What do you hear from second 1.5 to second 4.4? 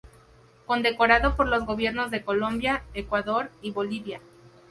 Gobiernos de Colombia, Ecuador y Bolivia.